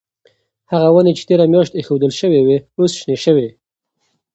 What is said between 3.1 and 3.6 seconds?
شوې.